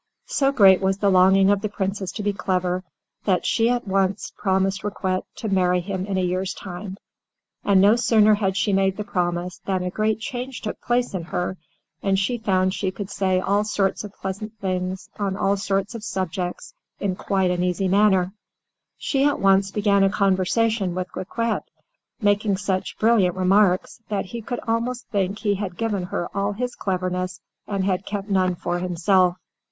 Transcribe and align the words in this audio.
So 0.25 0.51
great 0.51 0.81
was 0.81 0.97
the 0.97 1.11
longing 1.11 1.51
of 1.51 1.61
the 1.61 1.69
Princess 1.69 2.11
to 2.13 2.23
be 2.23 2.33
clever, 2.33 2.83
that 3.25 3.45
she 3.45 3.69
at 3.69 3.87
once 3.87 4.33
promised 4.35 4.83
Riquet 4.83 5.21
to 5.35 5.47
marry 5.47 5.79
him 5.79 6.07
in 6.07 6.17
a 6.17 6.23
year's 6.25 6.55
time, 6.55 6.97
and 7.63 7.79
no 7.79 7.95
sooner 7.95 8.33
had 8.33 8.57
she 8.57 8.73
made 8.73 8.97
the 8.97 9.03
promise 9.03 9.59
than 9.65 9.83
a 9.83 9.91
great 9.91 10.19
change 10.19 10.61
took 10.61 10.81
place 10.81 11.13
in 11.13 11.25
her, 11.25 11.55
and 12.01 12.17
she 12.17 12.39
found 12.39 12.73
she 12.73 12.89
could 12.89 13.11
say 13.11 13.39
all 13.39 13.63
sorts 13.63 14.03
of 14.03 14.11
pleasant 14.19 14.57
things, 14.59 15.07
on 15.19 15.37
all 15.37 15.55
sorts 15.55 15.93
of 15.93 16.03
subjects, 16.03 16.73
in 16.99 17.15
quite 17.15 17.51
an 17.51 17.63
easy 17.63 17.87
manner. 17.87 18.33
She 18.97 19.23
at 19.25 19.39
once 19.39 19.69
began 19.69 20.03
a 20.03 20.09
conversation 20.09 20.95
with 20.95 21.15
Riquet, 21.15 21.59
making 22.19 22.57
such 22.57 22.97
brilliant 22.97 23.35
remarks, 23.35 24.01
that 24.09 24.25
he 24.25 24.41
could 24.41 24.61
almost 24.67 25.05
think 25.09 25.37
he 25.37 25.53
had 25.53 25.77
given 25.77 26.05
her 26.05 26.27
all 26.35 26.53
his 26.53 26.73
cleverness 26.73 27.39
and 27.67 27.85
had 27.85 28.03
kept 28.03 28.31
none 28.31 28.55
for 28.55 28.79
himself. 28.79 29.37